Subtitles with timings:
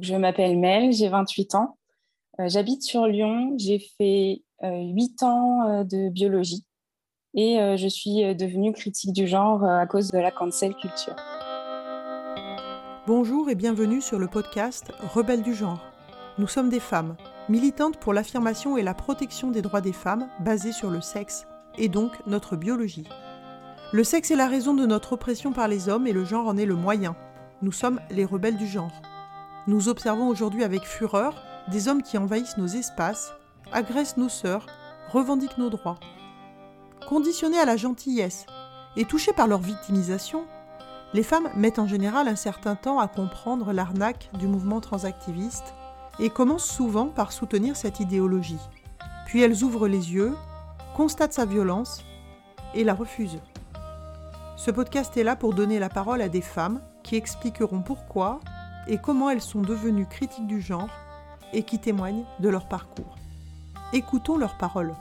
[0.00, 1.78] Je m'appelle Mel, j'ai 28 ans.
[2.38, 6.66] J'habite sur Lyon, j'ai fait 8 ans de biologie
[7.32, 11.14] et je suis devenue critique du genre à cause de la cancel culture.
[13.06, 15.80] Bonjour et bienvenue sur le podcast Rebelles du genre.
[16.38, 17.16] Nous sommes des femmes,
[17.48, 21.46] militantes pour l'affirmation et la protection des droits des femmes basés sur le sexe
[21.78, 23.06] et donc notre biologie.
[23.92, 26.56] Le sexe est la raison de notre oppression par les hommes et le genre en
[26.56, 27.14] est le moyen.
[27.62, 28.90] Nous sommes les rebelles du genre.
[29.66, 31.34] Nous observons aujourd'hui avec fureur
[31.68, 33.32] des hommes qui envahissent nos espaces,
[33.72, 34.66] agressent nos sœurs,
[35.10, 35.98] revendiquent nos droits.
[37.08, 38.44] Conditionnés à la gentillesse
[38.96, 40.44] et touchés par leur victimisation,
[41.14, 45.72] les femmes mettent en général un certain temps à comprendre l'arnaque du mouvement transactiviste
[46.18, 48.60] et commencent souvent par soutenir cette idéologie.
[49.24, 50.34] Puis elles ouvrent les yeux,
[50.94, 52.04] constatent sa violence
[52.74, 53.40] et la refusent.
[54.56, 58.40] Ce podcast est là pour donner la parole à des femmes qui expliqueront pourquoi
[58.86, 60.90] et comment elles sont devenues critiques du genre
[61.52, 63.16] et qui témoignent de leur parcours.
[63.92, 64.94] Écoutons leurs paroles.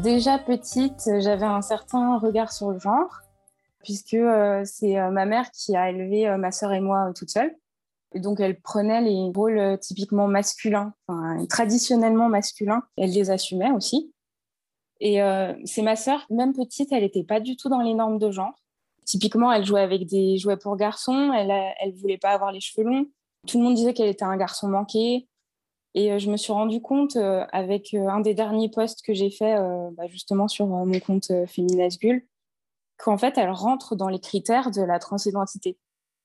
[0.00, 3.22] Déjà petite, j'avais un certain regard sur le genre,
[3.82, 7.30] puisque euh, c'est euh, ma mère qui a élevé euh, ma sœur et moi toute
[7.30, 7.52] seule.
[8.16, 10.94] Et donc, elle prenait les rôles euh, typiquement masculins,
[11.50, 12.82] traditionnellement masculins.
[12.96, 14.10] Elle les assumait aussi.
[15.00, 18.18] Et euh, c'est ma sœur, même petite, elle n'était pas du tout dans les normes
[18.18, 18.54] de genre.
[19.04, 21.30] Typiquement, elle jouait avec des jouets pour garçons.
[21.34, 23.06] Elle ne voulait pas avoir les cheveux longs.
[23.46, 25.28] Tout le monde disait qu'elle était un garçon manqué.
[25.92, 27.18] Et euh, je me suis rendu compte
[27.52, 29.56] avec un des derniers posts que j'ai fait
[29.92, 32.26] bah, justement sur mon compte Féminasgul
[32.96, 35.76] qu'en fait, elle rentre dans les critères de la transidentité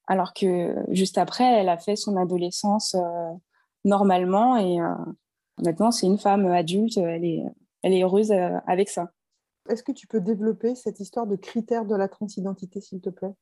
[0.07, 3.31] alors que juste après, elle a fait son adolescence euh,
[3.85, 4.93] normalement et euh,
[5.61, 7.43] maintenant c'est une femme adulte, elle est,
[7.83, 9.11] elle est heureuse euh, avec ça.
[9.69, 13.33] Est-ce que tu peux développer cette histoire de critères de la transidentité, s'il te plaît?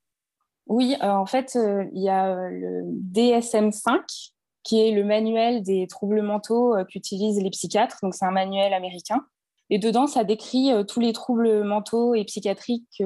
[0.67, 1.57] Oui, en fait,
[1.93, 7.97] il y a le DSM-5, qui est le manuel des troubles mentaux qu'utilisent les psychiatres.
[8.03, 9.25] Donc, c'est un manuel américain.
[9.71, 13.01] Et dedans, ça décrit tous les troubles mentaux et psychiatriques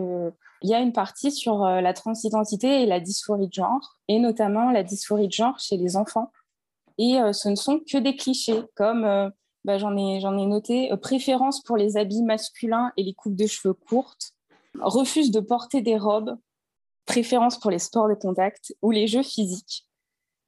[0.63, 4.17] il y a une partie sur euh, la transidentité et la dysphorie de genre, et
[4.17, 6.31] notamment la dysphorie de genre chez les enfants.
[6.97, 9.29] Et euh, ce ne sont que des clichés, comme euh,
[9.65, 13.73] bah, j'en ai, ai noté préférence pour les habits masculins et les coupes de cheveux
[13.73, 14.31] courtes,
[14.79, 16.37] refuse de porter des robes,
[17.05, 19.85] préférence pour les sports de contact ou les jeux physiques.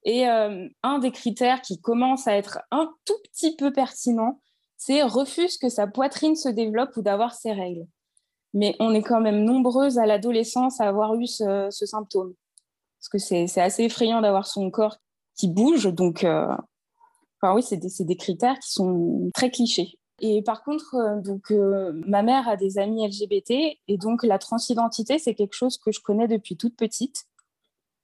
[0.08, 4.40] Et un des critères qui commence à être un tout petit peu pertinent,
[4.78, 7.88] c'est refuse que sa poitrine se développe ou d'avoir ses règles
[8.55, 12.33] mais on est quand même nombreuses à l'adolescence à avoir eu ce, symptôme.
[12.99, 14.97] Parce que c'est assez effrayant d'avoir son corps
[15.38, 15.93] qui bouge.
[15.93, 16.47] Donc, euh,
[17.41, 19.99] enfin, oui, c'est des, critères qui sont très clichés.
[20.21, 24.39] Et par contre, euh, donc, euh, ma mère a des amis LGBT et donc la
[24.39, 27.25] transidentité, c'est quelque chose que je connais depuis toute petite.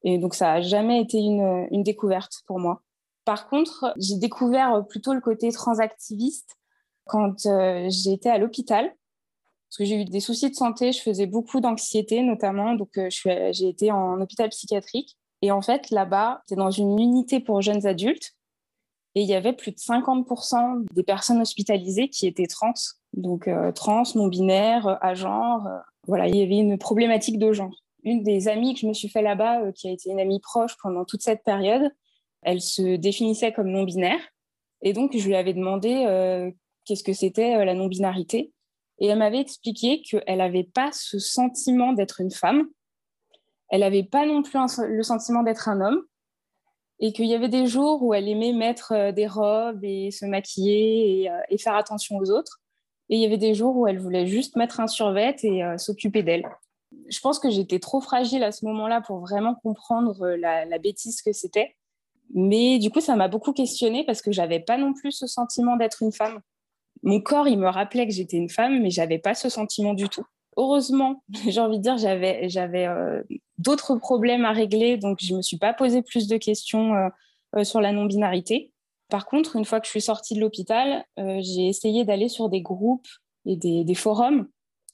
[0.03, 2.81] Et donc, ça n'a jamais été une, une, découverte pour moi.
[3.23, 6.57] Par contre, j'ai découvert plutôt le côté transactiviste
[7.05, 8.93] quand été à l'hôpital
[9.71, 13.07] parce que j'ai eu des soucis de santé, je faisais beaucoup d'anxiété notamment, donc euh,
[13.09, 15.17] j'ai été en hôpital psychiatrique.
[15.41, 18.33] Et en fait, là-bas, c'est dans une unité pour jeunes adultes,
[19.15, 22.73] et il y avait plus de 50% des personnes hospitalisées qui étaient trans,
[23.13, 25.65] donc euh, trans, non-binaires, euh, à genre.
[26.05, 27.73] voilà, il y avait une problématique de genre.
[28.03, 30.75] Une des amies que je me suis fait là-bas, qui a été une amie proche
[30.83, 31.89] pendant toute cette période,
[32.41, 34.19] elle se définissait comme non-binaire.
[34.81, 36.51] Et donc, je lui avais demandé
[36.83, 38.51] qu'est-ce que c'était la non-binarité.
[39.01, 42.67] Et elle m'avait expliqué qu'elle n'avait pas ce sentiment d'être une femme.
[43.69, 46.03] Elle n'avait pas non plus le sentiment d'être un homme.
[46.99, 50.23] Et qu'il y avait des jours où elle aimait mettre euh, des robes et se
[50.23, 52.61] maquiller euh, et, faire attention aux autres.
[53.09, 55.79] Et il y avait des jours où elle voulait juste mettre un survêt et euh,
[55.79, 56.47] s'occuper d'elle.
[57.09, 61.23] Je pense que j'étais trop fragile à ce moment-là pour vraiment comprendre la, la bêtise
[61.23, 61.75] que c'était.
[62.35, 65.75] Mais du coup, ça m'a beaucoup questionnée parce que j'avais pas non plus ce sentiment
[65.75, 66.39] d'être une femme
[67.03, 70.07] mon corps, il me rappelait que j'étais une femme, mais j'avais pas ce sentiment du
[70.09, 70.25] tout.
[70.57, 73.23] Heureusement, j'ai envie de dire, j'avais, euh,
[73.57, 77.09] d'autres problèmes à régler, donc je me suis pas posé plus de questions euh,
[77.57, 78.71] euh, sur la non-binarité.
[79.09, 82.61] Par contre, une fois que je suis sortie de l'hôpital, j'ai essayé d'aller sur des
[82.61, 83.09] groupes
[83.45, 84.47] et des, forums.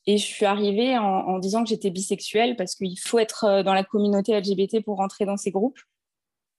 [0.08, 3.76] Et je suis arrivée en, en disant que j'étais bisexuelle parce qu'il faut être dans
[3.76, 5.78] la communauté LGBT pour rentrer dans ces groupes.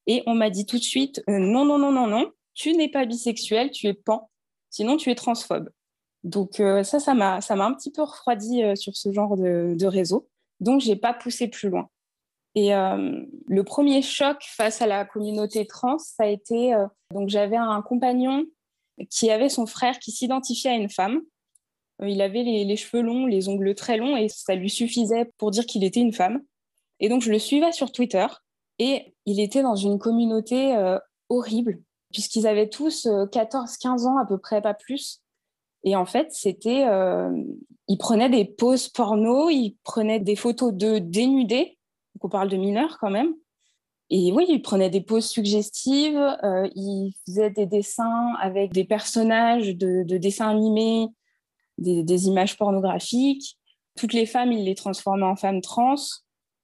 [0.07, 3.05] Et on m'a dit tout de suite, non, non, non, non, non, tu n'es pas
[3.05, 4.31] bisexuelle, tu es pan.
[4.71, 5.71] Sinon, tu es transphobe.
[6.25, 10.29] Donc euh, ça, ça m'a, un petit peu refroidi euh, sur ce genre de, réseau.
[10.61, 11.89] Donc, j'ai pas poussé plus loin.
[12.55, 16.75] Et euh, le premier choc face à la communauté trans, ça a été
[17.13, 18.45] donc j'avais un compagnon
[19.11, 21.21] qui avait son frère qui s'identifiait à une femme.
[22.03, 25.67] il avait les, cheveux longs, les ongles très longs, et ça lui suffisait pour dire
[25.67, 26.43] qu'il était une femme.
[26.99, 28.27] Et donc, je le suivais sur Twitter,
[28.81, 30.75] et il était dans une communauté
[31.29, 31.81] horrible,
[32.13, 35.21] puisqu'ils avaient tous 14-15 ans à peu près, pas plus.
[35.85, 36.87] Et en fait, c'était,
[37.89, 41.79] il prenait des poses porno, il prenait des photos de dénudés,
[42.15, 43.35] donc on parle de mineurs quand même,
[44.11, 49.77] et oui, il prenait des poses suggestives, euh, il faisait des dessins avec des personnages
[49.77, 51.09] de, dessins animés,
[51.77, 53.59] des, images pornographiques.
[53.97, 55.97] Toutes les femmes, il les transformait en femmes trans.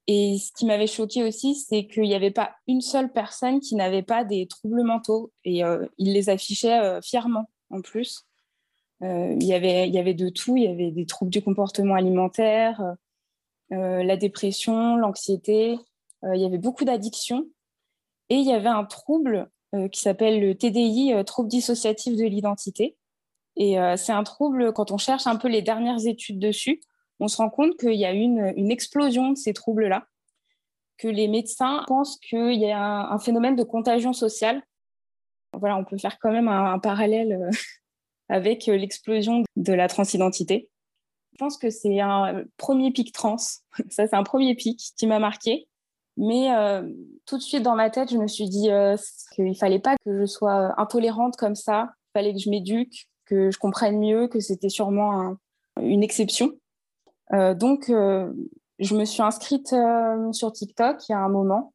[0.07, 3.75] Et ce qui m'avait choqué aussi, c'est qu'il n'y avait pas une seule personne qui
[3.75, 5.31] n'avait pas des troubles mentaux.
[5.43, 8.25] Et euh, il les affichait euh, fièrement, en plus.
[9.01, 10.57] il, y avait, il y avait de tout.
[10.57, 12.95] Il y avait des troubles du comportement alimentaire,
[13.71, 15.79] la dépression, l'anxiété,
[16.25, 17.47] euh, il y avait beaucoup d'addictions
[18.29, 22.23] et il y avait un trouble euh, qui s'appelle le TDI, euh, trouble dissociatif de
[22.23, 22.97] l'identité.
[23.57, 26.81] Et c'est un trouble, quand on cherche un peu les dernières études dessus,
[27.19, 30.07] on se rend compte qu'il y a une, une explosion de ces troubles-là,
[30.97, 34.61] que les médecins pensent qu'il y a un, phénomène de contagion sociale.
[35.53, 37.49] Voilà, on peut faire quand même un, parallèle
[38.29, 40.69] avec l'explosion de la transidentité.
[41.33, 43.37] Je pense que c'est un premier pic trans.
[43.89, 45.67] Ça, c'est un premier pic qui m'a marqué.
[46.17, 46.89] Mais euh,
[47.25, 48.95] tout de suite dans ma tête, je me suis dit euh,
[49.33, 51.89] qu'il ne fallait pas que je sois intolérante comme ça.
[51.91, 55.35] Il fallait que je m'éduque, que je comprenne mieux, que c'était sûrement
[55.81, 56.53] une exception.
[57.33, 59.75] Euh, donc, je me suis inscrite
[60.31, 61.73] sur TikTok il y a un moment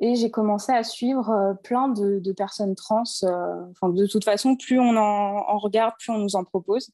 [0.00, 3.02] et j'ai commencé à suivre plein de, personnes trans.
[3.22, 6.90] De toute façon, plus on en, regarde, plus on nous en propose.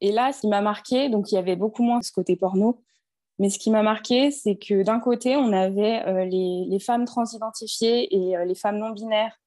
[0.00, 2.82] Et là, ce qui m'a marqué, donc il y avait beaucoup moins ce côté porno,
[3.38, 8.14] mais ce qui m'a marqué, c'est que d'un côté, on avait euh, les, femmes transidentifiées
[8.14, 9.38] et euh, les femmes non binaires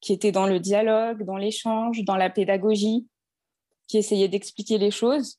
[0.00, 3.06] qui étaient dans le dialogue, dans l'échange, dans la pédagogie,
[3.86, 5.38] qui essayaient d'expliquer les choses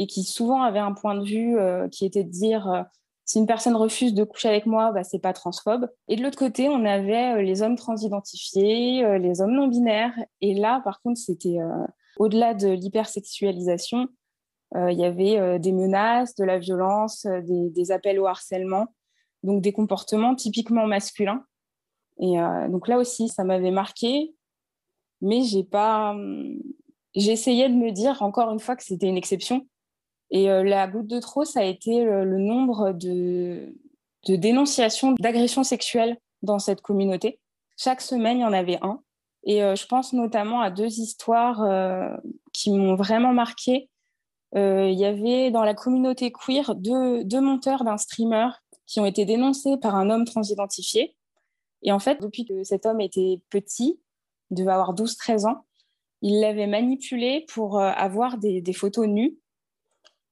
[0.00, 2.84] et qui souvent avaient un point de vue euh, qui était de dire
[3.24, 5.88] si une personne refuse de coucher avec moi, bah, c'est pas transphobe.
[6.08, 10.18] Et de l'autre côté, on avait les hommes transidentifiés, les hommes non binaires.
[10.40, 11.58] Et là, par contre, c'était
[12.16, 14.08] au-delà de l'hypersexualisation,
[14.76, 18.86] euh, il y avait euh, des menaces, de la violence, euh, des, appels au harcèlement,
[19.42, 21.44] donc des comportements typiquement masculins.
[22.22, 22.36] Et
[22.68, 24.34] donc là aussi, ça m'avait marqué,
[25.22, 26.10] mais j'ai pas.
[26.10, 26.58] Hum,
[27.14, 29.66] j'essayais de me dire encore une fois que c'était une exception.
[30.30, 33.74] Et la goutte de trop, ça a été le, nombre de,
[34.28, 37.40] dénonciations d'agressions sexuelles dans cette communauté.
[37.76, 39.00] Chaque semaine, il y en avait un.
[39.42, 41.66] Et je pense notamment à deux histoires
[42.52, 43.90] qui m'ont vraiment marqué.
[44.56, 48.48] Euh, il y avait dans la communauté queer deux, monteurs d'un streamer
[48.86, 51.14] qui ont été dénoncés par un homme transidentifié.
[51.82, 54.00] Et en fait, depuis que cet homme était petit,
[54.50, 55.64] il devait avoir 12-13 ans,
[56.22, 59.38] il l'avait manipulé pour euh, avoir des, photos nues.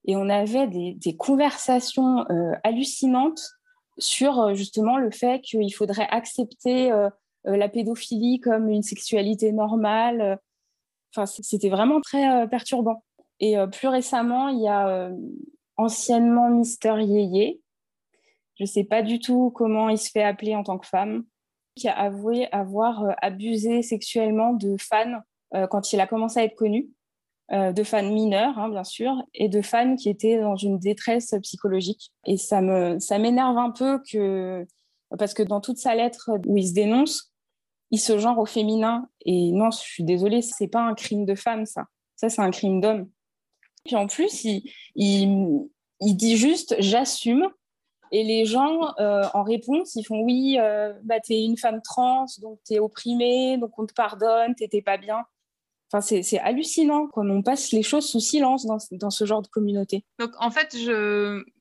[0.09, 3.53] Et on avait des, conversations euh, hallucinantes
[3.99, 6.91] sur justement le fait qu'il faudrait accepter
[7.45, 10.39] la pédophilie comme une sexualité normale.
[11.15, 13.03] Enfin, c'était vraiment très perturbant.
[13.41, 15.17] Et euh, plus récemment, il y a euh,
[15.77, 17.61] anciennement Mister Yeye.
[18.57, 21.25] Je ne sais pas du tout comment il se fait appeler en tant que femme,
[21.77, 25.21] qui a avoué avoir euh, abusé sexuellement de fans
[25.71, 26.91] quand il a commencé à être connu,
[27.51, 32.13] de fans mineurs, hein, bien sûr, et de fans qui étaient dans une détresse psychologique.
[32.27, 34.67] Et ça me, ça m'énerve un peu que,
[35.19, 37.33] parce que dans toute sa lettre où il se dénonce,
[37.91, 39.09] il se genre au féminin.
[39.25, 41.87] Et non, je suis désolée, c'est pas un crime de femme, ça.
[42.17, 43.09] Ça, c'est un crime d'homme.
[43.85, 44.45] Puis en plus,
[44.95, 45.69] il,
[46.01, 47.49] dit juste j'assume.
[48.11, 52.59] Et les gens, euh, en réponse, ils font oui, euh, bah, une femme trans, donc
[52.67, 55.25] tu es opprimée, donc on te pardonne, t'étais pas bien.
[55.91, 59.49] Enfin, c'est hallucinant comme on passe les choses sous silence dans, dans, ce genre de
[59.49, 60.05] communauté.
[60.19, 60.77] Donc en fait,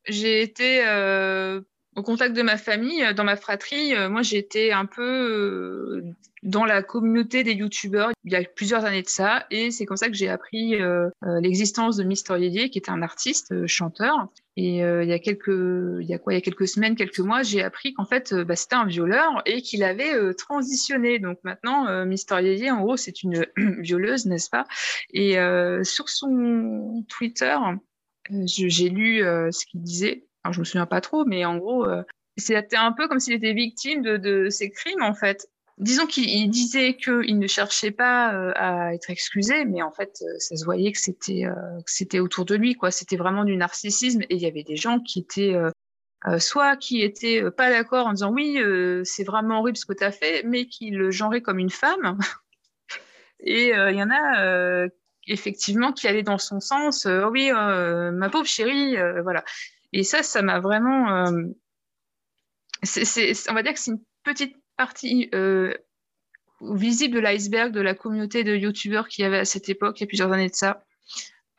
[0.05, 1.61] j'ai été euh,
[1.97, 3.93] au contact de ma famille, dans ma fratrie.
[4.09, 6.03] moi, j'ai été un peu
[6.43, 9.45] dans la communauté des youtubeurs il y a plusieurs années de ça.
[9.51, 12.91] Et c'est comme ça que j'ai appris euh, euh, l'existence de Mister Yeye qui était
[12.91, 14.27] un artiste euh, chanteur.
[14.59, 17.19] Et il y a quelques il y a quoi il y a quelques semaines quelques
[17.19, 21.19] mois j'ai appris qu'en fait bah, c'était un violeur et qu'il avait transitionné.
[21.19, 23.45] Donc maintenant Mister Yeye en gros c'est une
[23.83, 24.65] violeuse n'est-ce pas?
[25.13, 25.35] Et
[25.83, 27.55] sur son Twitter
[28.31, 31.85] j'ai lu ce qu'il disait alors je me souviens pas trop mais en gros
[32.37, 36.49] c'était un peu comme s'il était victime de, de ces crimes en fait disons qu'il
[36.49, 40.65] disait qu'il ne cherchait pas euh, à être excusé, mais en fait, euh, ça se
[40.65, 42.91] voyait que c'était euh, autour de lui, quoi.
[42.91, 45.55] C'était vraiment du narcissisme, et il y avait des gens qui étaient
[46.39, 48.59] soit qui étaient pas d'accord en disant oui,
[49.03, 52.17] c'est vraiment horrible ce que tu as fait, mais qui le genraient comme une femme.
[53.39, 54.87] et il y en a
[55.27, 57.07] effectivement qui allaient dans son sens.
[57.31, 59.43] Oui, ma pauvre chérie, voilà.
[59.93, 61.25] Et ça, ça m'a vraiment.
[61.25, 61.53] on
[62.83, 65.29] va dire que c'est une petite partie
[66.61, 70.03] visible de l'iceberg de la communauté de youtubeurs qu'il y avait à cette époque, il
[70.03, 70.83] y a plusieurs années de ça.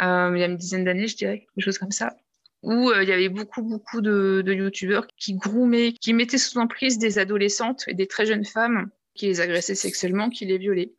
[0.01, 0.05] il
[0.39, 2.15] y a une dizaine d'années, je dirais, quelque chose comme ça
[2.63, 7.19] où il y avait beaucoup, beaucoup de, youtubeurs qui groomaient, qui mettaient sous emprise des
[7.19, 10.95] adolescentes et des très jeunes femmes qui les agressait sexuellement, qui les violait.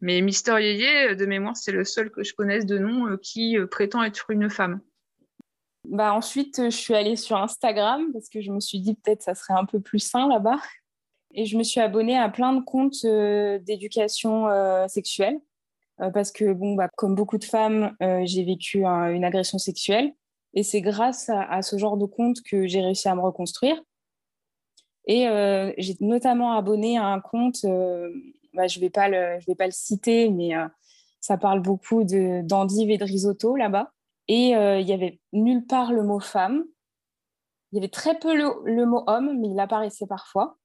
[0.00, 3.16] Mais Mister Yeye, euh, de mémoire, c'est le seul que je connaisse de nom euh,
[3.16, 4.80] qui euh, prétend être une femme.
[5.84, 9.34] Bah ensuite, je suis allée sur Instagram parce que je me suis dit peut-être ça
[9.34, 10.58] serait un peu plus sain là-bas.
[11.34, 13.04] Et je me suis abonnée à plein de comptes
[13.64, 14.46] d'éducation
[14.88, 15.40] sexuelle
[15.96, 20.14] parce que, bon, bah, comme beaucoup de femmes, j'ai vécu une agression sexuelle.
[20.54, 23.76] Et c'est grâce à, ce genre de compte que j'ai réussi à me reconstruire.
[25.06, 28.08] Et euh, j'ai notamment abonné à un compte, euh,
[28.54, 29.38] bah, je ne vais, pas le,
[29.70, 30.66] citer, mais euh,
[31.20, 33.90] ça parle beaucoup d'endive et de risotto là-bas.
[34.28, 36.64] Et il n'y avait nulle part le mot femme.
[37.72, 40.56] Il y avait très peu le, mot homme, mais il apparaissait parfois.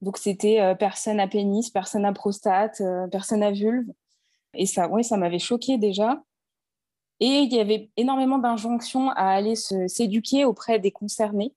[0.00, 3.90] Donc c'était personne à pénis, personne à prostate, personne à vulve.
[4.54, 6.22] Et ça, oui, ça m'avait choqué déjà.
[7.20, 11.54] Et il y avait énormément d'injonctions à aller s'éduquer auprès des concernés.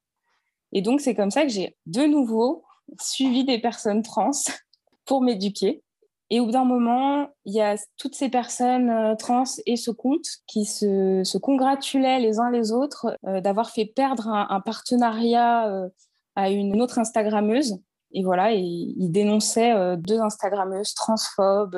[0.72, 2.64] Et donc, c'est comme ça que j'ai de nouveau
[3.00, 4.32] suivi des personnes trans
[5.06, 5.84] pour m'éduquer.
[6.32, 9.90] Et au bout d'un moment, il y a toutes ces personnes euh, trans et ce
[9.90, 15.90] compte qui se, congratulaient les uns les autres euh, d'avoir fait perdre un, partenariat euh,
[16.36, 17.80] à une autre Instagrammeuse.
[18.12, 21.78] Et voilà, ils dénonçaient deux Instagrammeuses transphobes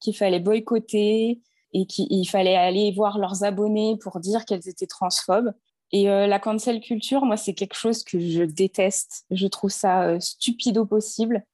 [0.00, 1.40] qu'il fallait boycotter
[1.72, 5.52] et qu'il fallait aller voir leurs abonnés pour dire qu'elles étaient transphobes.
[5.92, 9.26] Et la cancel culture, moi, c'est quelque chose que je déteste.
[9.30, 11.44] Je trouve ça stupide au possible.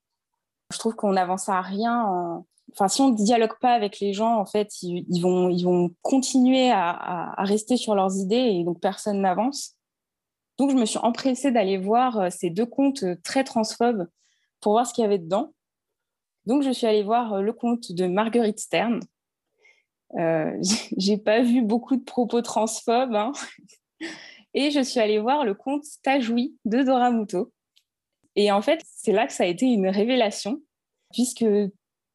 [0.73, 2.44] Je trouve qu'on n'avance à rien.
[2.73, 5.90] Enfin, si on ne dialogue pas avec les gens, en fait, ils, vont, ils vont
[6.02, 9.76] continuer à, rester sur leurs idées et donc personne n'avance.
[10.58, 14.08] Donc, je me suis empressée d'aller voir euh, ces deux comptes très transphobes
[14.61, 15.52] pour voir ce qu'il y avait dedans.
[16.46, 19.00] Donc, je suis allée voir le compte de Marguerite Stern.
[20.18, 20.56] Euh,
[20.96, 23.14] j'ai pas vu beaucoup de propos transphobes.
[23.14, 23.32] Hein.
[24.54, 27.52] Et je suis allée voir le compte Tajoui de Dora Muto.
[28.37, 30.61] Et en fait, c'est là que ça a été une révélation,
[31.12, 31.47] puisque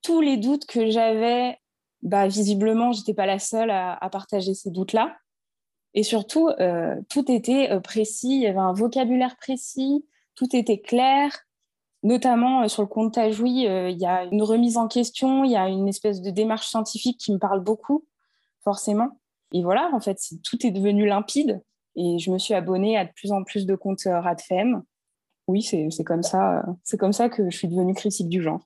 [0.03, 1.57] tous les doutes que j'avais,
[2.03, 5.17] bah, visiblement, j'étais pas la seule à, partager ces doutes-là.
[5.93, 10.79] Et surtout, euh, tout était euh, précis, il y avait un vocabulaire précis, tout était
[10.79, 11.31] clair.
[12.03, 15.57] Notamment euh, sur le compte Tajoui, il y a une remise en question, il y
[15.57, 18.05] a une espèce de démarche scientifique qui me parle beaucoup,
[18.63, 19.19] forcément.
[19.53, 21.61] Et voilà, en fait, tout est devenu limpide.
[21.95, 24.81] Et je me suis abonnée à de plus en plus de comptes RADFEM.
[25.51, 26.59] Oui, c'est comme ça.
[26.59, 28.61] Euh, c'est comme ça que je suis devenue critique du genre.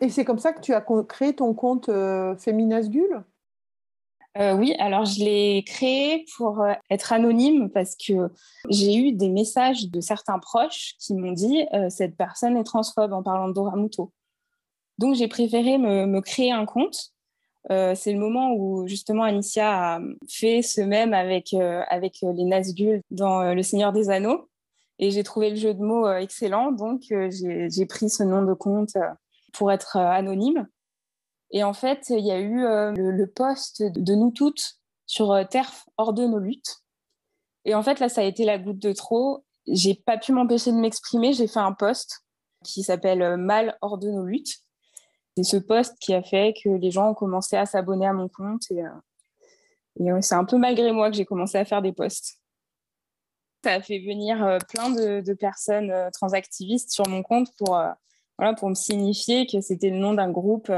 [0.00, 3.24] Et c'est comme ça que tu as créé ton compte euh, Féminasgule
[4.38, 8.30] Oui, alors je l'ai créé pour être anonyme parce que
[8.68, 13.22] j'ai eu des messages de certains proches qui m'ont dit cette personne est transphobe en
[13.22, 13.74] parlant de Dora
[14.98, 17.14] Donc j'ai préféré me, créer un compte
[17.70, 22.44] euh, c'est le moment où justement Anicia a fait ce même avec, euh, avec les
[22.44, 24.48] Nazgûl dans euh, Le Seigneur des Anneaux.
[24.98, 28.96] Et j'ai trouvé le jeu de mots excellent, donc j'ai pris ce nom de compte
[29.52, 30.66] pour être anonyme.
[31.50, 36.12] Et en fait, il y a eu le, poste de nous toutes sur TERF hors
[36.12, 36.82] de nos luttes.
[37.64, 39.44] Et en fait, là, ça a été la goutte de trop.
[39.66, 41.32] J'ai pas pu m'empêcher de m'exprimer.
[41.34, 42.24] J'ai fait un post
[42.64, 44.66] qui s'appelle Mal hors de nos luttes
[45.36, 48.28] c'est ce poste qui a fait que les gens ont commencé à s'abonner à mon
[48.28, 48.62] compte.
[48.70, 52.38] Et, euh, c'est un peu malgré moi que j'ai commencé à faire des posts.
[53.66, 57.78] Ça a fait venir euh, plein de, personnes euh, transactivistes sur mon compte pour,
[58.38, 60.70] voilà, pour me signifier que c'était le nom d'un groupe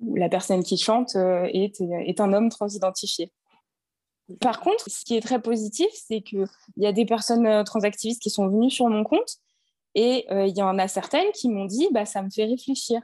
[0.00, 3.32] où la personne qui chante est, un homme transidentifié.
[4.40, 6.46] Par contre, ce qui est très positif, c'est qu'il
[6.78, 9.36] y a des personnes transactivistes qui sont venues sur mon compte
[9.94, 13.02] et il y en a certaines qui m'ont dit bah, ça me fait réfléchir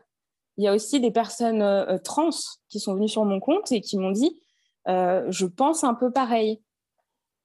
[0.56, 2.30] il y a aussi des personnes euh, euh, trans
[2.68, 4.40] qui sont venues sur mon compte et qui m'ont dit
[4.88, 6.62] euh, je pense un peu pareil.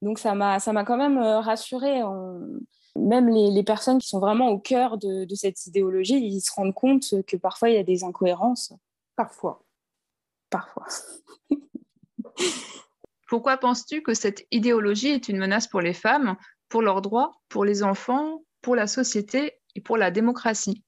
[0.01, 2.01] Donc ça m'a ça m'a quand même rassurée.
[2.95, 7.05] Même les, personnes qui sont vraiment au cœur de, cette idéologie, ils se rendent compte
[7.25, 8.73] que parfois il y a des incohérences.
[9.15, 9.63] Parfois.
[10.49, 10.87] Parfois.
[13.29, 16.35] Pourquoi penses-tu que cette idéologie est une menace pour les femmes,
[16.67, 20.83] pour leurs droits, pour les enfants, pour la société et pour la démocratie?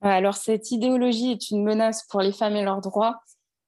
[0.00, 3.20] Alors, cette idéologie est une menace pour les femmes et leurs droits.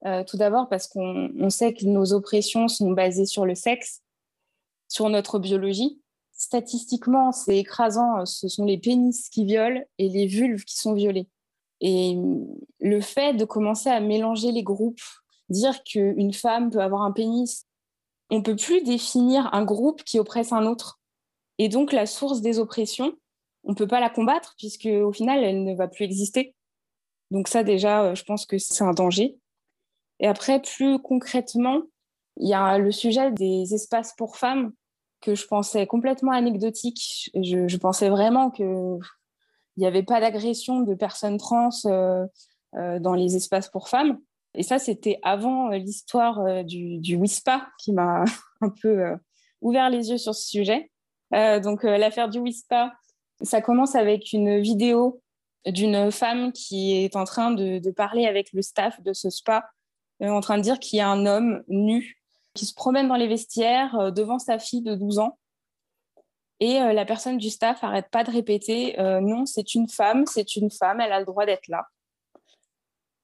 [0.07, 4.03] Euh, tout d'abord parce qu'on sait que nos oppressions sont basées sur le sexe,
[4.89, 6.01] sur notre biologie.
[6.33, 8.27] Statistiquement, c'est écrasant.
[8.27, 11.29] Ce sont les pénis qui violent et les vulves qui sont violées.
[11.81, 12.17] Et
[12.81, 15.03] le fait de commencer à mélanger les groupes
[15.49, 17.67] dire qu'une femme peut avoir un pénis.
[18.31, 21.01] On ne peut plus définir un groupe qui oppresse un autre.
[21.59, 23.13] Et donc, la source des oppressions,
[23.63, 26.55] on ne peut pas la combattre, puisque au final, elle ne va plus exister.
[27.31, 29.37] Donc ça, déjà, euh, je pense que c'est un danger.
[30.21, 31.83] Et après, plus concrètement,
[32.39, 34.73] il y a le sujet des espaces pour femmes
[35.21, 37.31] que je pensais complètement anecdotique.
[37.35, 38.99] Je, pensais vraiment qu'il
[39.77, 42.27] n'y avait pas d'agression de personnes trans euh,
[42.77, 44.19] euh, dans les espaces pour femmes.
[44.55, 48.25] Et ça, c'était avant l'histoire du, du, WISPA qui m'a
[48.61, 49.17] un peu
[49.61, 50.91] ouvert les yeux sur ce sujet.
[51.33, 52.93] donc l'affaire du WISPA,
[53.43, 55.23] ça commence avec une vidéo
[55.67, 59.71] d'une femme qui est en train de, parler avec le staff de ce spa,
[60.23, 62.24] euh, en train de dire qu'il y a un homme nu
[62.55, 65.39] qui se promène dans les vestiaires euh, devant sa fille de 12 ans.
[66.61, 70.57] Et euh, la personne du staff arrête pas de répéter non, c'est une femme, c'est
[70.57, 71.87] une femme, elle a le droit d'être là.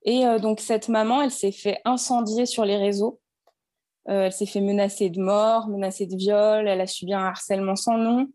[0.03, 3.21] Et donc cette maman, elle s'est fait incendier sur les réseaux.
[4.07, 7.99] elle s'est fait menacer de mort, menacer de viol, elle a subi un harcèlement sans
[7.99, 8.27] nom.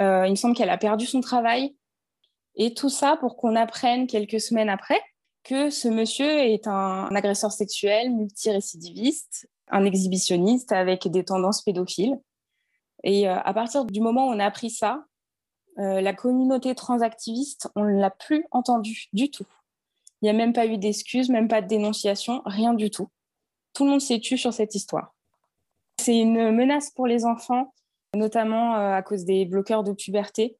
[0.00, 1.76] il me semble qu'elle a perdu son travail
[2.56, 5.00] et tout ça pour qu'on apprenne quelques semaines après
[5.42, 12.20] que ce monsieur est un, agresseur sexuel multirécidiviste, un exhibitionniste avec des tendances pédophiles.
[13.02, 15.04] Et euh, à partir du moment où on a appris ça,
[15.78, 19.46] euh, la communauté transactiviste, on ne l'a plus entendu du tout.
[20.20, 23.08] Il n'y a même pas eu d'excuses, même pas de dénonciation, rien du tout.
[23.72, 25.14] Tout le monde s'est tué sur cette histoire.
[26.00, 27.74] C'est une menace pour les enfants,
[28.14, 30.58] notamment euh, à cause des bloqueurs de puberté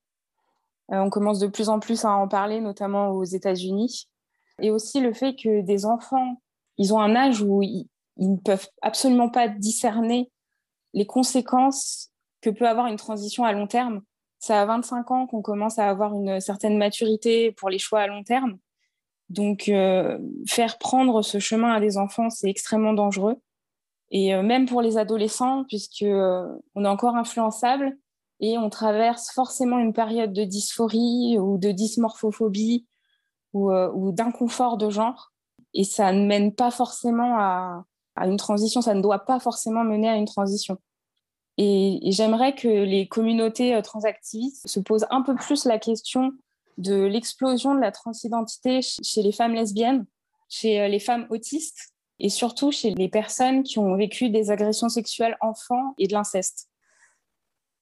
[1.00, 4.08] on commence de plus en plus à en parler, notamment aux États-Unis.
[4.60, 6.40] Et aussi le fait que des enfants,
[6.78, 7.62] ils ont un âge où
[8.16, 10.30] ils, ne peuvent absolument pas discerner
[10.94, 14.02] les conséquences que peut avoir une transition à long terme.
[14.38, 18.06] C'est à 25 ans qu'on commence à avoir une certaine maturité pour les choix à
[18.06, 18.58] long terme.
[19.28, 23.36] Donc, euh, faire prendre ce chemin à des enfants, c'est extrêmement dangereux.
[24.10, 27.96] Et euh, même pour les adolescents, puisque on est encore influençable,
[28.42, 32.86] et on traverse forcément une période de dysphorie ou de dysmorphophobie
[33.52, 35.32] ou, euh, d'inconfort de genre.
[35.74, 37.84] Et ça ne mène pas forcément à,
[38.16, 40.78] une transition, ça ne doit pas forcément mener à une transition.
[41.58, 46.32] Et, j'aimerais que les communautés euh, transactivistes se posent un peu plus la question
[46.78, 50.06] de l'explosion de la transidentité chez les femmes lesbiennes,
[50.48, 54.88] chez euh, les femmes autistes et surtout chez les personnes qui ont vécu des agressions
[54.88, 56.68] sexuelles enfants et de l'inceste.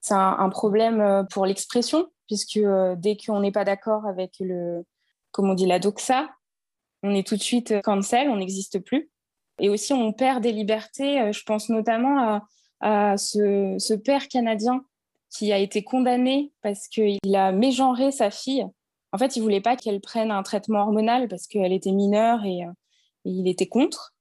[0.01, 2.61] C'est un, problème euh, pour l'expression, puisque
[2.97, 4.85] dès qu'on n'est pas d'accord avec le,
[5.31, 6.31] comme on dit, la doxa,
[7.03, 9.11] on est tout de suite cancel, on n'existe plus.
[9.61, 11.33] Et aussi, on perd des libertés.
[11.33, 12.41] Je pense notamment
[12.81, 14.85] à, ce, père canadien
[15.31, 18.67] qui a été condamné parce qu'il a mégenré sa fille.
[19.13, 22.63] En fait, il voulait pas qu'elle prenne un traitement hormonal parce qu'elle était mineure et,
[23.25, 24.15] il était contre.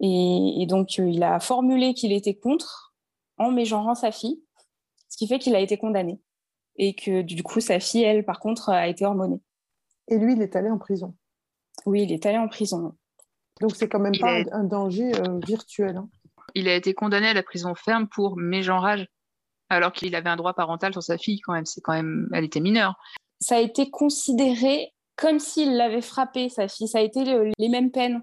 [0.00, 2.94] Et, et donc, il a formulé qu'il était contre
[3.36, 4.40] en mégenrant sa fille
[5.08, 6.20] ce qui fait qu'il a été condamné.
[6.76, 9.40] Et que du coup, sa fille, elle, par contre, a été hormonée.
[10.06, 11.14] Et lui, il est allé en prison.
[11.86, 12.96] Oui, il est allé en prison.
[13.60, 15.96] Donc, c'est quand même pas un danger euh, virtuel.
[15.96, 16.08] Hein.
[16.54, 19.06] Il a été condamné à la prison ferme pour mégenrage,
[19.68, 21.66] alors qu'il avait un droit parental sur sa fille quand même.
[21.66, 22.94] C'est quand même, elle était mineure.
[23.40, 26.88] Ça a été considéré comme s'il l'avait frappé, sa fille.
[26.88, 27.24] Ça a été
[27.58, 28.22] les mêmes peines.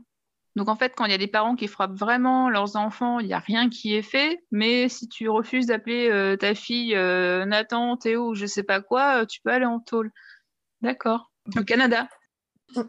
[0.55, 3.27] Donc en fait, quand il y a des parents qui frappent vraiment leurs enfants, il
[3.27, 4.41] n'y a rien qui est fait.
[4.51, 8.79] Mais si tu refuses d'appeler euh, ta fille euh, Nathan, Théo ou je sais pas
[8.79, 10.11] quoi, tu peux aller en tôle.
[10.81, 11.31] D'accord.
[11.57, 12.07] Au Canada.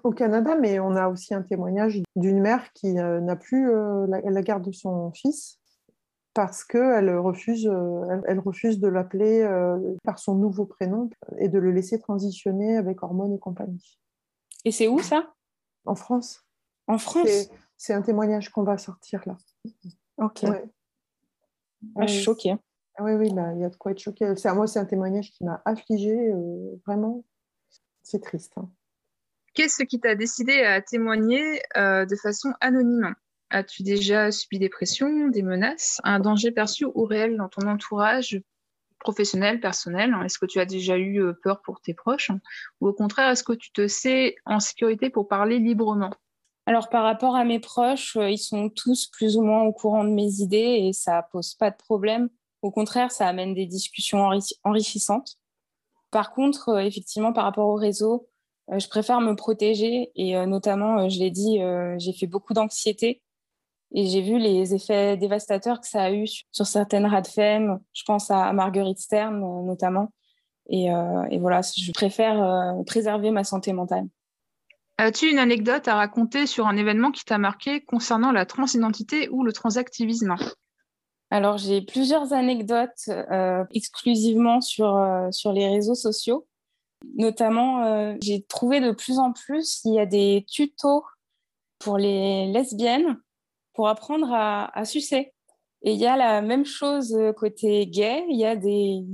[0.03, 3.71] Au Canada, mais on a aussi un témoignage d'une mère qui n'a plus
[4.09, 5.61] la, garde de son fils
[6.35, 7.71] parce qu'elle refuse,
[8.27, 9.49] elle, refuse de l'appeler
[10.03, 11.09] par son nouveau prénom
[11.39, 13.99] et de le laisser transitionner avec hormones et compagnie.
[14.65, 15.33] Et c'est où ça?
[15.85, 16.45] En France.
[16.89, 17.49] En France?
[17.77, 19.37] C'est un témoignage qu'on va sortir là.
[20.19, 20.45] Ok.
[21.95, 22.57] Ah, je suis choquée.
[22.97, 24.33] Ah oui, oui, il y a de quoi être choqué.
[24.55, 27.25] Moi, c'est un témoignage qui m'a affligée, euh, vraiment.
[28.03, 28.55] C'est triste.
[28.57, 28.71] Hein.
[29.57, 33.15] Qu'est-ce qui t'a décidé à témoigner euh, de façon anonyme?
[33.49, 38.39] As-tu déjà subi des pressions, des menaces, un danger perçu ou réel dans ton entourage
[38.99, 40.15] professionnel, personnel?
[40.27, 42.31] Est-ce que tu as déjà eu euh, peur pour tes proches?
[42.83, 46.13] Ou au contraire, est-ce que tu te sais en sécurité pour parler librement?
[46.67, 50.05] Alors par rapport à mes proches, euh, ils sont tous plus ou moins au courant
[50.05, 52.29] de mes idées et ça pose pas de problème.
[52.61, 54.29] Au contraire, ça amène des discussions
[54.65, 55.39] enrichissantes.
[56.11, 58.29] Par contre, effectivement, par rapport au réseau,
[58.71, 61.61] je préfère me protéger et notamment, je l'ai dit,
[61.99, 63.23] j'ai fait beaucoup d'anxiété
[63.95, 67.79] et j'ai vu les effets dévastateurs que ça a eu sur certaines radfem.
[67.93, 70.13] Je pense à Marguerite Stern notamment.
[70.69, 70.87] Et,
[71.31, 74.07] et, voilà, je préfère préserver ma santé mentale.
[74.99, 79.45] As-tu une anecdote à raconter sur un événement qui t'a marqué concernant la transidentité ou
[79.45, 80.35] le transactivisme?
[81.31, 86.47] Alors, j'ai plusieurs anecdotes euh, exclusivement sur, euh, sur les réseaux sociaux.
[87.15, 91.05] Notamment, euh, j'ai trouvé de plus en plus, il y a des tutos
[91.79, 93.19] pour les lesbiennes
[93.75, 95.33] pour apprendre à, à sucer.
[95.83, 99.05] Et il y a la même chose côté gay, il y a des,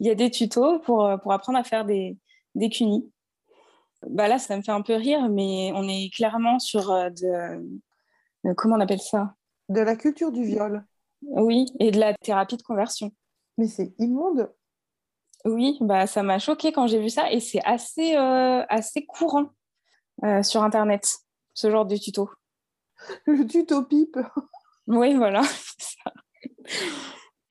[0.00, 2.16] il y a des tutos pour, pour apprendre à faire des,
[2.54, 3.10] des cunis
[4.08, 8.52] bah là, ça me fait un peu rire, mais on est clairement sur euh, de,
[8.54, 9.34] comment on appelle ça?
[9.68, 10.84] De la culture du viol.
[11.22, 13.10] Oui, et de la thérapie de conversion.
[13.58, 14.52] Mais c'est immonde.
[15.46, 19.46] Oui, bah ça m'a choqué quand j'ai vu ça, et c'est assez, euh, assez courant
[20.24, 21.18] euh, sur Internet,
[21.54, 22.28] ce genre de tuto.
[23.26, 24.18] Le tuto pipe.
[24.88, 25.42] Oui, voilà.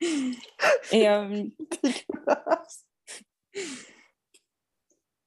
[0.92, 1.06] et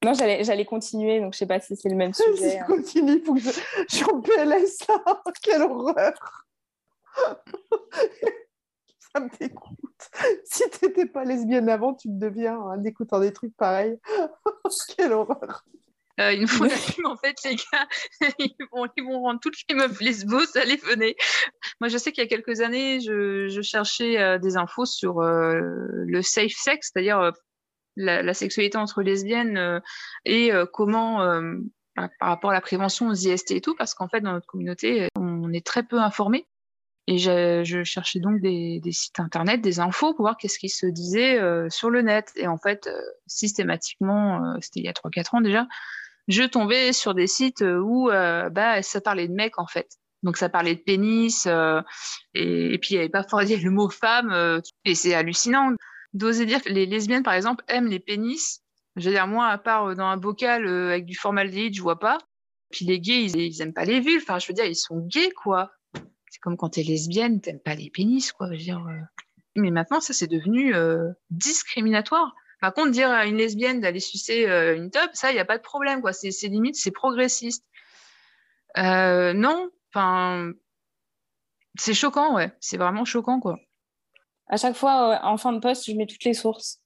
[0.02, 2.60] non, j'allais continuer, donc je sais pas si c'est le même sujet.
[2.60, 2.66] Hein.
[2.66, 5.22] Continue, faut que je, je suis en PLS là.
[5.42, 6.46] Quelle horreur
[9.14, 9.76] Ça me dégoûte.
[10.44, 13.98] Si tu n'étais pas lesbienne avant, tu me deviens en écoutant des trucs pareils.
[14.96, 15.64] Quelle horreur
[16.18, 16.66] euh, une fois
[17.04, 17.88] en fait, les gars,
[18.38, 21.16] ils vont, ils vont, rendre toutes les meufs lesbos, allez, venez.
[21.80, 25.20] Moi, je sais qu'il y a quelques années, je, je cherchais euh, des infos sur
[25.20, 27.30] euh, le safe sex, c'est-à-dire euh,
[27.96, 29.80] la, sexualité entre lesbiennes
[30.26, 31.22] et comment
[31.98, 34.46] euh, par rapport à la prévention aux IST et tout, parce qu'en fait, dans notre
[34.46, 36.46] communauté, on est très peu informés.
[37.10, 41.40] Et je, cherchais donc des, sites internet, des infos pour voir qu'est-ce qui se disait
[41.68, 42.30] sur le net.
[42.36, 42.88] Et en fait,
[43.26, 45.66] systématiquement, c'était il y a 3-4 ans déjà,
[46.28, 49.88] je tombais sur des sites où bah, ça parlait de mecs en fait.
[50.22, 51.48] Donc ça parlait de pénis,
[52.34, 55.74] et, puis il n'y avait pas forcément le mot femme, et c'est hallucinant
[56.12, 58.62] d'oser dire que les lesbiennes, par exemple, aiment les pénis.
[58.96, 61.82] Je veux dire, moi, à part euh, dans un bocal euh, avec du formaldéhyde, je
[61.82, 62.18] vois pas.
[62.70, 64.22] Puis les gays, ils, ils aiment pas les vulves.
[64.22, 65.70] Enfin, je veux dire, ils sont gays, quoi.
[66.30, 68.46] C'est comme quand tu es lesbienne, t'aimes pas les pénis, quoi.
[68.48, 69.00] Je veux dire, euh.
[69.56, 70.72] Mais maintenant, ça, c'est devenu
[71.30, 72.34] discriminatoire.
[72.60, 75.58] Par contre, dire à une lesbienne d'aller sucer une top, ça, il n'y a pas
[75.58, 76.12] de problème, quoi.
[76.12, 77.64] C'est limite, c'est progressiste.
[78.76, 80.52] non, enfin,
[81.76, 82.52] c'est choquant, ouais.
[82.60, 83.58] C'est vraiment choquant, quoi
[84.50, 86.80] à chaque fois, euh, en fin de poste, je mets toutes les sources.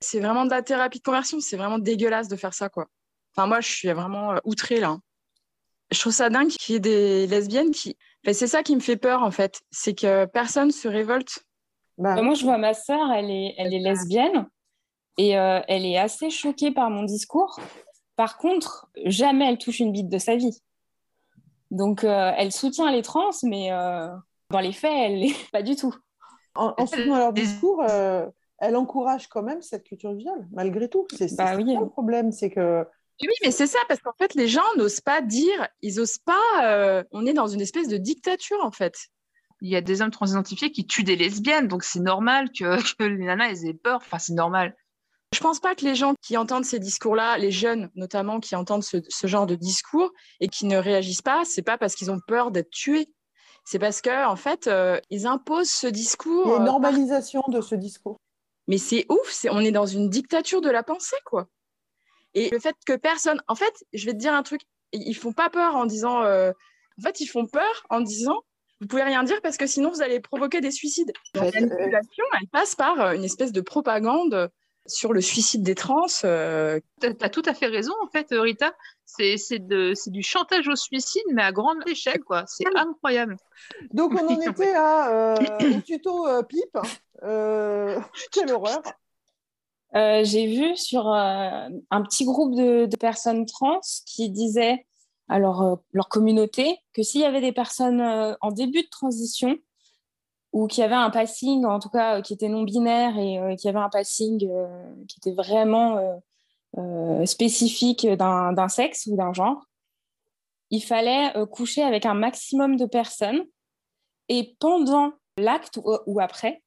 [0.00, 1.40] C'est vraiment de la thérapie de conversion.
[1.40, 2.86] C'est vraiment dégueulasse de faire ça, quoi.
[3.36, 4.98] Enfin, moi, je suis vraiment euh, outrée, là.
[5.90, 7.96] Je trouve ça dingue qu'il y ait des lesbiennes qui...
[8.24, 9.60] c'est ça qui me fait peur, en fait.
[9.70, 11.44] C'est que personne se révolte.
[11.96, 14.46] Bah, bah, moi, je vois ma sœur, elle est, elle est lesbienne.
[15.16, 17.58] Et euh, elle est assez choquée par mon discours.
[18.16, 20.60] Par contre, jamais elle touche une bite de sa vie.
[21.70, 23.70] Donc, elle soutient les trans, mais
[24.50, 25.94] dans les faits, elle n'est pas du tout
[26.58, 28.26] en, soutenant leur discours, euh,
[28.58, 31.06] elle encourage quand même cette culture viol, malgré tout.
[31.16, 31.76] C'est bah, oui.
[31.78, 32.86] le problème, c'est que.
[33.20, 36.64] Oui, mais c'est ça, parce qu'en fait, les gens n'osent pas dire, ils osent pas.
[36.64, 38.94] Euh, on est dans une espèce de dictature, en fait.
[39.60, 43.04] Il y a des hommes transidentifiés qui tuent des lesbiennes, donc c'est normal que, que,
[43.04, 43.96] les nanas aient peur.
[43.96, 44.76] Enfin, c'est normal.
[45.34, 48.84] Je pense pas que les gens qui entendent ces discours-là, les jeunes notamment qui entendent
[48.84, 52.20] ce, ce, genre de discours et qui ne réagissent pas, c'est pas parce qu'ils ont
[52.26, 53.10] peur d'être tués
[53.70, 56.46] c'est parce que en fait, euh, ils imposent ce discours.
[56.46, 58.16] Il y a une euh, normalisation de ce discours.
[58.66, 61.48] Mais c'est ouf, c'est on est dans une dictature de la pensée, quoi.
[62.34, 64.62] Et le fait que personne, en fait, je vais te dire un truc,
[64.92, 66.52] ils font pas peur en disant, euh,
[66.98, 68.42] en fait, ils font peur en disant,
[68.80, 71.12] vous pouvez rien dire parce que sinon vous allez provoquer des suicides.
[71.34, 74.50] la manipulation, elle passe par une espèce de propagande
[74.88, 76.06] sur le suicide des trans.
[76.24, 76.80] Euh...
[77.00, 78.72] Tu as, tout à fait raison, en fait, Rita.
[79.04, 82.44] C'est du chantage au suicide, mais à grande échelle, quoi.
[82.46, 83.36] C'est incroyable.
[83.92, 85.36] Donc, on en était à euh,
[85.84, 86.78] tuto euh, pipe.
[87.22, 87.98] Euh,
[88.32, 88.82] quelle horreur.
[89.94, 94.86] J'ai vu sur un petit groupe de, personnes trans qui disaient
[95.28, 98.00] à leur, leur communauté que s'il y avait des personnes
[98.40, 99.56] en début de transition,
[100.52, 103.68] ou qui avait un passing, en tout cas qui était non binaire et euh, qui
[103.68, 106.20] avait un passing euh, qui était vraiment
[106.76, 109.64] euh, spécifique d'un sexe ou d'un genre,
[110.70, 113.42] il fallait coucher avec un maximum de personnes
[114.28, 116.62] et pendant l'acte ou, après,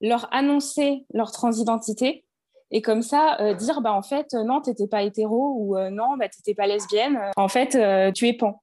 [0.00, 2.24] leur annoncer leur transidentité
[2.70, 6.54] et comme ça dire bah en fait non t'étais pas hétéro ou non bah t'étais
[6.54, 7.78] pas lesbienne en fait
[8.12, 8.60] tu es pan.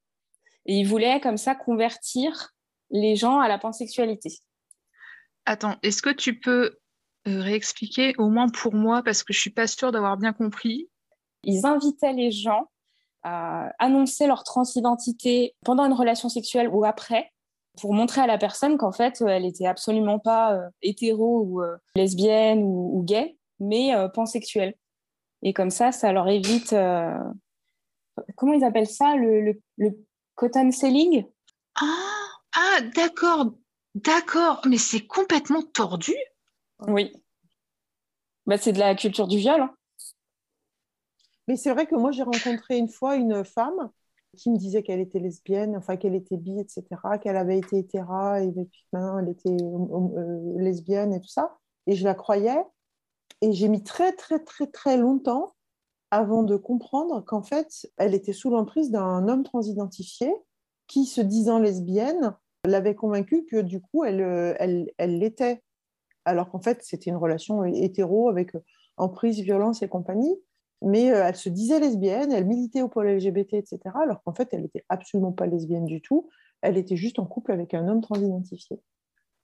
[0.65, 2.53] Et ils voulaient comme ça convertir
[2.89, 4.29] les gens à la pansexualité.
[5.45, 6.77] Attends, est-ce que tu peux
[7.27, 10.89] euh, réexpliquer, au moins pour moi, parce que je suis pas sûre d'avoir bien compris?
[11.43, 12.69] Ils invitaient les gens
[13.23, 17.31] à annoncer leur transidentité pendant une relation sexuelle ou après,
[17.81, 21.61] pour montrer à la personne qu'en fait, euh, elle n'était absolument pas euh, hétéro ou
[21.95, 24.75] lesbienne ou, gay, mais pansexuelle.
[25.41, 26.73] Et comme ça, ça leur évite
[28.35, 31.25] comment ils appellent ça, le, le, cotton selling?
[31.75, 33.53] Ah, ah d'accord,
[33.95, 36.15] d'accord, mais c'est complètement tordu.
[36.87, 37.13] Oui.
[38.45, 39.61] Bah, c'est de la culture du viol.
[39.61, 39.73] Hein.
[41.47, 43.89] Mais c'est vrai que moi, j'ai rencontré une fois une femme
[44.37, 46.83] qui me disait qu'elle était lesbienne, enfin qu'elle était bi, etc.,
[47.21, 51.57] qu'elle avait été hétéra et puis maintenant elle était euh, lesbienne et tout ça.
[51.85, 52.57] Et je la croyais.
[53.43, 55.53] Et j'ai mis très, très, très, très longtemps
[56.11, 60.31] avant de comprendre qu'en fait, elle était sous l'emprise d'un homme transidentifié
[60.87, 65.61] qui, se disant lesbienne, l'avait convaincue que du coup, elle, euh, elle, elle l'était.
[66.23, 68.51] Alors qu'en fait, c'était une relation hétéro avec
[68.95, 70.39] emprise, violence et compagnie
[70.83, 74.49] mais euh, elle se disait lesbienne, elle militait au pôle LGBT, etc., alors qu'en fait,
[74.51, 76.29] elle n'était absolument pas lesbienne du tout,
[76.61, 78.79] elle était juste en couple avec un homme transidentifié.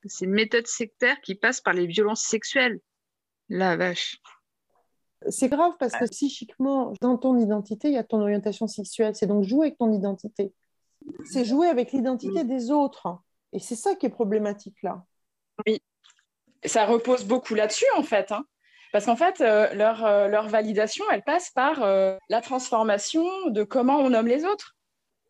[0.06, 2.80] C'est une méthode sectaire qui passe par les violences sexuelles.
[3.50, 4.18] La vache.
[5.28, 9.16] C'est grave parce que psychiquement, dans ton identité, il y a ton orientation sexuelle.
[9.16, 10.54] C'est donc jouer avec ton identité.
[11.26, 13.20] C'est jouer avec l'identité des autres.
[13.52, 15.04] Et c'est ça qui est problématique là.
[15.66, 15.82] Oui.
[16.64, 18.32] Ça repose beaucoup là-dessus, en fait.
[18.32, 18.46] Hein.
[18.92, 23.64] Parce qu'en fait, euh, leur, euh, leur, validation, elle passe par euh, la transformation de
[23.64, 24.76] comment on nomme les autres.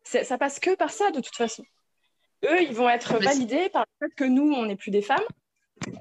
[0.04, 1.62] Ça passe que par ça, de toute façon.
[2.44, 5.18] Eux, ils vont être validés par le fait que nous, on n'est plus des femmes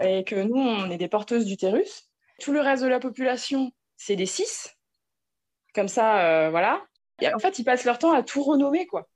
[0.02, 2.09] et que nous, on est des porteuses d'utérus.
[2.40, 4.70] Tout le reste de la population, c'est des cis.
[5.76, 6.82] Comme ça, voilà.
[7.22, 9.08] Et en fait, ils passent leur temps à tout renommer, quoi.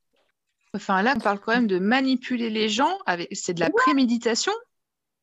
[0.75, 2.97] Enfin, là, on parle quand même de manipuler les gens.
[3.05, 3.29] Avec...
[3.31, 4.51] C'est de la préméditation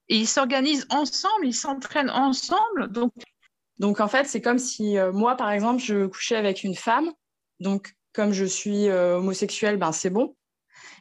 [0.08, 2.90] et ils s'organisent ensemble, ils s'entraînent ensemble.
[2.90, 3.12] Donc,
[3.78, 7.10] donc en fait, c'est comme si euh, moi, par exemple, je couchais avec une femme.
[7.60, 10.36] Donc, comme je suis euh, homosexuelle, ben, c'est bon.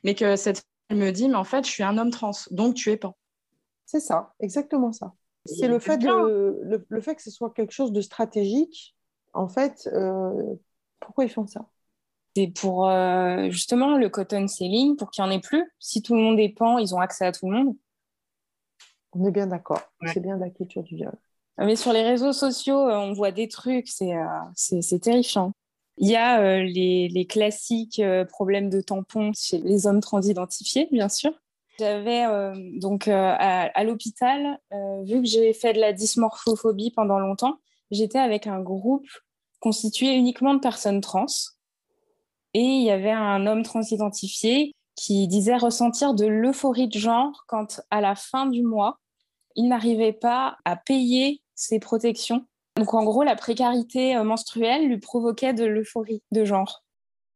[0.04, 2.76] Mais que cette femme me dit, mais en fait, je suis un homme trans, donc
[2.76, 3.14] tu es pas.
[3.86, 5.14] C'est ça, exactement ça.
[5.58, 8.96] C'est le fait, de, le, fait que ce soit quelque chose de stratégique.
[9.34, 10.56] En fait, euh,
[11.00, 11.66] pourquoi ils font ça?
[12.36, 12.90] C'est pour
[13.50, 15.72] justement le cotton selling, pour qu'il n'y en ait plus.
[15.80, 17.76] Si tout le monde pan, ils ont accès à tout le monde.
[19.14, 19.82] On est bien d'accord.
[20.06, 21.16] C'est bien la culture du viol.
[21.62, 25.52] Ah, mais sur les réseaux sociaux, euh, on voit des trucs, c'est euh, terrifiant.
[25.98, 31.34] Il y a euh, les, classiques problèmes de tampons chez les hommes transidentifiés, bien sûr.
[31.80, 32.26] J'avais
[32.80, 34.60] donc à, l'hôpital,
[35.04, 37.60] vu que j'ai fait de la dysmorphophobie pendant longtemps,
[37.92, 39.08] j'étais avec un groupe
[39.60, 41.26] constitué uniquement de personnes trans.
[42.54, 47.82] Et il y avait un homme transidentifié qui disait ressentir de l'euphorie de genre quand,
[47.90, 49.00] à la fin du mois,
[49.56, 52.46] il n'arrivait pas à payer ses protections.
[52.76, 56.84] Donc, en gros, la précarité euh, menstruelle lui provoquait de l'euphorie de genre.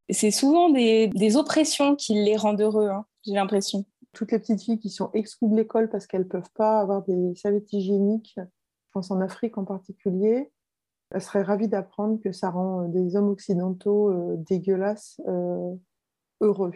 [0.09, 3.85] C'est souvent des, oppressions qui les rendent heureux, hein, j'ai l'impression.
[4.13, 7.03] Toutes les petites filles qui sont exclues de l'école parce qu'elles ne peuvent pas avoir
[7.03, 10.51] des serviettes hygiéniques, je pense en Afrique en particulier,
[11.11, 15.19] elles seraient ravies d'apprendre que ça rend euh, des hommes occidentaux euh, dégueulasses
[16.41, 16.73] heureux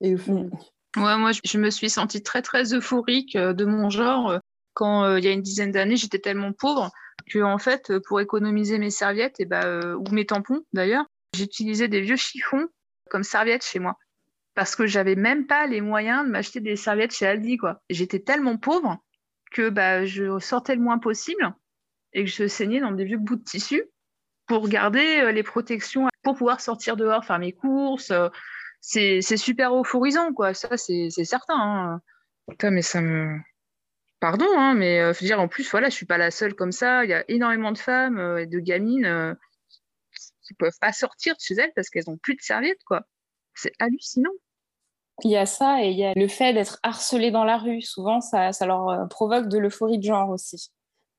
[0.00, 0.74] et euphorique.
[0.96, 4.30] Ouais, moi, je me suis sentie très, très euphorique euh, de mon genre.
[4.30, 4.38] Euh,
[4.74, 6.90] quand euh, il y a une dizaine d'années, j'étais tellement pauvre
[7.30, 12.00] que, en fait, pour économiser mes serviettes, et bah, ou mes tampons d'ailleurs, j'utilisais des
[12.00, 12.68] vieux chiffons
[13.10, 13.96] comme serviettes chez moi.
[14.58, 17.80] Parce que j'avais même pas les moyens de m'acheter des serviettes chez Aldi, quoi.
[17.90, 18.98] J'étais tellement pauvre
[19.52, 21.54] que bah, je sortais le moins possible
[22.12, 23.84] et que je saignais dans des vieux bouts de tissu
[24.48, 28.12] pour garder les protections, pour pouvoir sortir dehors, faire mes courses,
[28.80, 30.54] c'est super euphorisant, quoi.
[30.54, 31.54] Ça, c'est certain.
[31.54, 32.02] Hein.
[32.72, 33.38] Mais ça me.
[34.18, 37.04] Pardon, hein, mais euh, dire, en plus, voilà, je suis pas la seule comme ça.
[37.04, 39.32] Il y a énormément de femmes euh, et de gamines euh,
[40.42, 43.06] qui peuvent pas sortir de chez elles parce qu'elles ont plus de serviettes, quoi.
[43.54, 44.32] C'est hallucinant.
[45.24, 47.82] Il y a ça et il y a le fait d'être harcelé dans la rue.
[47.82, 50.70] Souvent, ça, ça leur provoque de l'euphorie de genre aussi.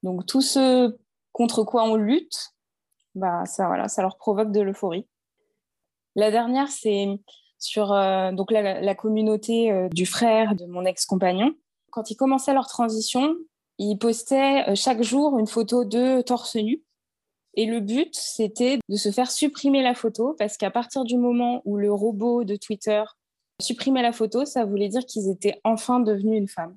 [0.04, 0.96] Donc, tout ce
[1.34, 2.54] contre quoi on lutte,
[3.16, 5.08] bah, ça, voilà, ça leur provoque de l'euphorie.
[6.16, 7.08] La dernière, c'est
[7.60, 11.54] sur euh, donc la, communauté euh, du frère de mon ex-compagnon.
[11.92, 13.36] Quand ils commençaient leur transition,
[13.78, 16.84] ils postaient euh, chaque jour une photo de torse nu.
[17.56, 21.62] Et le but, c'était de se faire supprimer la photo parce qu'à partir du moment
[21.66, 23.04] où le robot de Twitter
[23.60, 26.76] supprimait la photo, ça voulait dire qu'ils étaient enfin devenus une femme.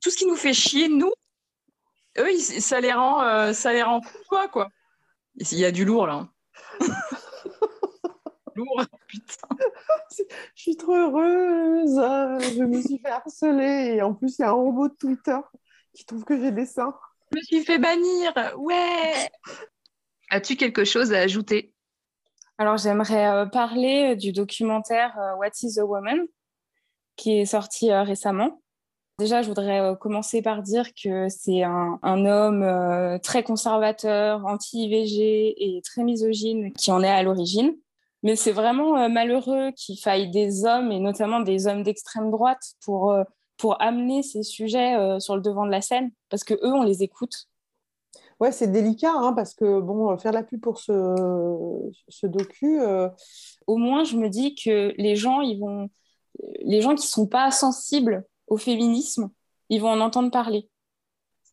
[0.00, 1.12] Tout ce qui nous fait chier, nous,
[2.18, 4.68] eux, ça les rend, ça les rend quoi, quoi.
[5.36, 6.14] Il y a du lourd là.
[6.14, 6.30] Hein.
[8.54, 9.48] lourd, putain.
[10.54, 11.96] Je suis trop heureuse.
[12.56, 15.38] Je me suis fait harceler et en plus, il y a un robot de Twitter
[15.92, 16.94] qui trouve que j'ai des seins.
[17.32, 18.32] Je me suis fait bannir.
[18.58, 19.30] Ouais.
[20.30, 21.73] As-tu quelque chose à ajouter?
[22.58, 26.26] Alors, j'aimerais euh, parler du documentaire euh, What is a Woman
[27.16, 28.60] qui est sorti euh, récemment.
[29.20, 35.54] Déjà, je voudrais euh, commencer par dire que c'est un, homme euh, très conservateur, anti-IVG
[35.56, 37.76] et très misogyne qui en est à l'origine.
[38.24, 42.74] Mais c'est vraiment euh, malheureux qu'il faille des hommes, et notamment des hommes d'extrême droite,
[42.84, 43.16] pour,
[43.56, 47.04] pour amener ces sujets sur le devant de la scène, parce que eux, on les
[47.04, 47.46] écoute.
[48.40, 50.92] Ouais, c'est délicat, hein, parce que bon, faire la pub pour ce,
[52.08, 52.80] ce docu.
[53.66, 55.88] Au moins, je me dis que les gens, ils vont,
[56.60, 59.30] les gens qui sont pas sensibles au féminisme,
[59.68, 60.68] ils vont en entendre parler.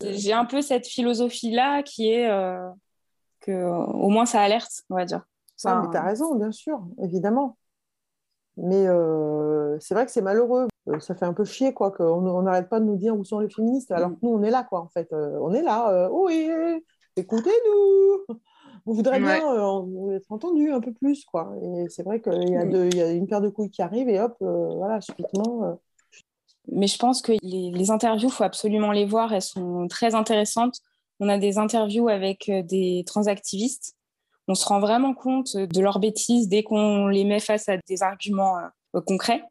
[0.02, 2.68] J'ai un peu cette philosophie-là qui est euh,
[3.40, 5.24] que au moins ça alerte, on va dire.
[5.56, 7.58] Ça, mais tu as raison, bien sûr, évidemment.
[8.58, 10.68] Mais euh, c'est vrai que c'est malheureux.
[10.88, 13.40] Euh, ça fait un peu chier, quoi, qu'on n'arrête pas de nous dire où sont
[13.40, 15.14] les féministes, alors que nous, on est là, quoi, en fait.
[15.14, 16.10] on est là.
[16.12, 16.50] oui,
[17.16, 18.36] écoutez-nous
[18.88, 21.54] on voudrait bien être entendu un peu plus, quoi.
[21.62, 24.36] Et c'est vrai qu'il y, y, a une paire de couilles qui arrive et hop,
[24.40, 25.78] voilà, subitement,
[26.72, 29.34] mais je pense que les, interviews, il faut absolument les voir.
[29.34, 30.80] Elles sont très intéressantes.
[31.20, 33.96] On a des interviews avec euh, des transactivistes.
[34.48, 38.04] On se rend vraiment compte de leurs bêtises dès qu'on les met face à des
[38.04, 38.58] arguments
[38.96, 39.44] euh, concrets.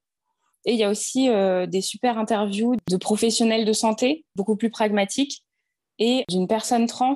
[0.64, 4.70] Et il y a aussi euh, des super interviews de professionnels de santé, beaucoup plus
[4.70, 5.42] pragmatiques,
[5.98, 7.14] et d'une personne trans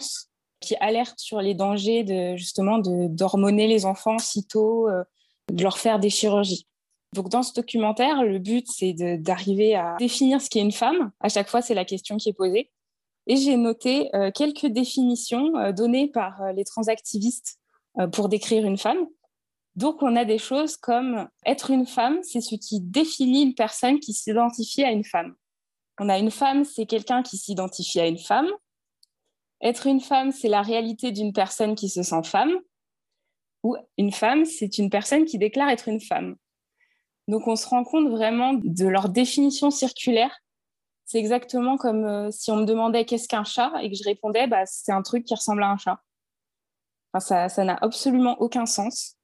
[0.61, 4.89] qui alerte sur les dangers de justement d'hormoner les enfants si tôt,
[5.53, 6.67] de leur faire des chirurgies.
[7.15, 11.13] Donc dans ce documentaire, le but, c'est d'arriver à définir ce qu'est une femme.
[11.21, 12.71] À chaque fois, c'est la question qui est posée.
[13.27, 17.59] Et j'ai noté euh, quelques définitions euh, données par euh, les transactivistes
[18.13, 19.07] pour décrire une femme.
[19.77, 23.99] Donc on a des choses comme être une femme, c'est ce qui définit une personne
[23.99, 25.35] qui s'identifie à une femme.
[25.99, 28.49] On a une femme, c'est quelqu'un qui s'identifie à une femme.
[29.61, 32.53] Être une femme, c'est la réalité d'une personne qui se sent femme.
[33.63, 36.37] Ou une femme, c'est une personne qui déclare être une femme.
[37.29, 40.37] Donc on se rend compte vraiment de leur définition circulaire.
[41.07, 44.47] C'est exactement comme euh, si on me demandait qu'est-ce qu'un chat et que je répondais
[44.47, 46.01] bah, c'est un truc qui ressemble à un chat.
[47.19, 49.17] ça n'a absolument aucun sens.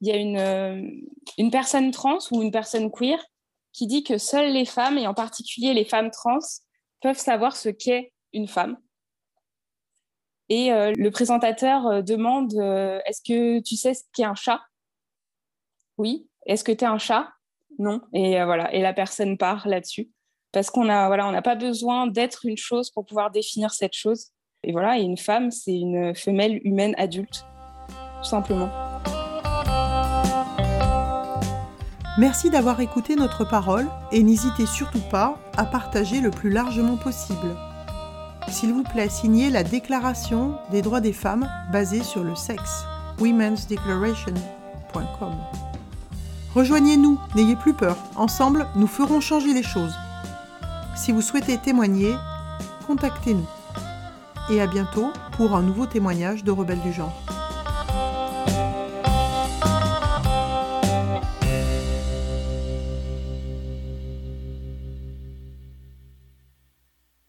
[0.00, 0.82] Il y a une, euh,
[1.38, 3.22] une personne trans ou une personne queer
[3.72, 6.38] qui dit que seules les femmes, et en particulier les femmes trans,
[7.00, 8.78] peuvent savoir ce qu'est une femme.
[10.48, 12.52] Et euh, le présentateur demande
[13.06, 14.60] Est-ce que tu sais ce qu'est un chat?
[15.98, 16.26] Oui.
[16.46, 17.28] Est-ce que tu es un chat?
[17.78, 18.00] Non.
[18.12, 18.72] Et euh, voilà.
[18.74, 20.10] Et la personne part là-dessus.
[20.52, 24.30] Parce qu'on a, voilà, n'a pas besoin d'être une chose pour pouvoir définir cette chose.
[24.62, 27.46] Et voilà, une femme, c'est une femelle humaine adulte,
[28.18, 28.68] tout simplement.
[32.20, 37.56] Merci d'avoir écouté notre parole et n'hésitez surtout pas à partager le plus largement possible.
[38.46, 42.84] S'il vous plaît, signez la Déclaration des droits des femmes basée sur le sexe,
[43.20, 45.32] womensdeclaration.com.
[46.54, 47.96] Rejoignez-nous, n'ayez plus peur.
[48.16, 49.94] Ensemble, nous ferons changer les choses.
[50.96, 52.14] Si vous souhaitez témoigner,
[52.86, 53.48] contactez-nous.
[54.50, 57.18] Et à bientôt pour un nouveau témoignage de Rebelles du genre.